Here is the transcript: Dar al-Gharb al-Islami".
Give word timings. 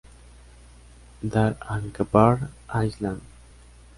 Dar 1.35 1.55
al-Gharb 1.75 2.15
al-Islami". 2.79 3.21